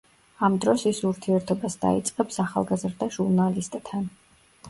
ამ 0.45 0.53
დროს 0.63 0.85
ის 0.91 1.01
ურთიერთობას 1.09 1.75
დაიწყებს 1.83 2.41
ახალგაზრდა 2.45 3.09
ჟურნალისტთან. 3.19 4.09